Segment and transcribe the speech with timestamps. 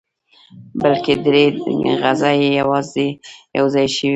[0.81, 1.45] بلکې درې
[2.01, 2.31] غږه
[3.57, 4.09] يو ځای شوي وو.